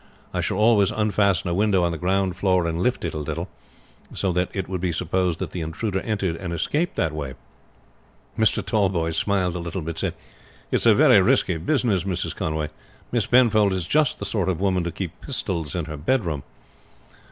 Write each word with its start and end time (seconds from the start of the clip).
I 0.33 0.41
shall 0.41 0.57
always 0.57 0.89
unfasten 0.89 1.51
a 1.51 1.53
window 1.53 1.83
on 1.83 1.91
the 1.91 1.97
ground 1.99 2.35
floor 2.35 2.65
and 2.65 2.81
lift 2.81 3.05
it 3.05 3.13
a 3.13 3.19
little, 3.19 3.47
so 4.15 4.31
that 4.33 4.49
it 4.51 4.67
would 4.67 4.81
be 4.81 4.91
supposed 4.91 5.37
that 5.37 5.51
the 5.51 5.61
intruder 5.61 5.99
entered 5.99 6.37
and 6.37 6.51
escaped 6.51 6.95
that 6.95 7.13
way." 7.13 7.35
Mr. 8.35 8.65
Tallboys 8.65 9.15
smiled 9.15 9.55
a 9.55 9.59
little, 9.59 9.83
but 9.83 9.99
said, 9.99 10.15
"It 10.71 10.77
is 10.77 10.85
a 10.87 10.95
very 10.95 11.21
risky 11.21 11.57
business, 11.57 12.03
Mrs. 12.03 12.35
Conway. 12.35 12.69
Miss 13.11 13.27
Penfold 13.27 13.73
is 13.73 13.85
just 13.85 14.17
the 14.17 14.25
sort 14.25 14.49
of 14.49 14.59
woman 14.59 14.83
to 14.85 14.91
keep 14.91 15.21
pistols 15.21 15.75
in 15.75 15.85
her 15.85 15.97
bedroom." 15.97 16.41